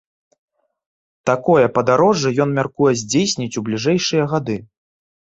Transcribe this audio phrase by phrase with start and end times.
[1.29, 4.57] Такое падарожжа ён мяркуе здзейсніць у бліжэйшыя гады.